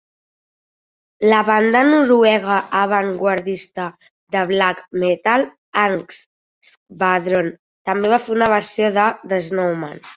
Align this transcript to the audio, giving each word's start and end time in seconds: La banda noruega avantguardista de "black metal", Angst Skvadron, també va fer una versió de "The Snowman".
La 1.31 1.41
banda 1.49 1.83
noruega 1.89 2.55
avantguardista 2.79 3.87
de 4.37 4.43
"black 4.55 4.83
metal", 5.05 5.47
Angst 5.85 6.29
Skvadron, 6.73 7.57
també 7.91 8.17
va 8.17 8.25
fer 8.29 8.39
una 8.43 8.53
versió 8.59 8.95
de 9.01 9.11
"The 9.31 9.47
Snowman". 9.51 10.07